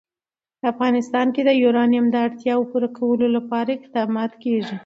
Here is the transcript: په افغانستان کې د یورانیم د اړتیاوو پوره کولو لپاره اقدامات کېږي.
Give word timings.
په 0.59 0.65
افغانستان 0.73 1.27
کې 1.35 1.41
د 1.45 1.49
یورانیم 1.63 2.05
د 2.11 2.15
اړتیاوو 2.25 2.69
پوره 2.71 2.89
کولو 2.97 3.27
لپاره 3.35 3.71
اقدامات 3.77 4.31
کېږي. 4.43 4.75